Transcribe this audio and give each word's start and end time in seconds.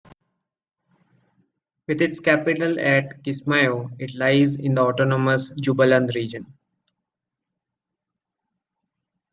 With 1.87 2.01
its 2.01 2.19
capital 2.19 2.79
at 2.79 3.21
Kismayo, 3.23 3.91
it 4.01 4.15
lies 4.15 4.55
in 4.55 4.73
the 4.73 4.81
autonomous 4.81 5.51
Jubaland 5.51 6.15
region. 6.15 6.51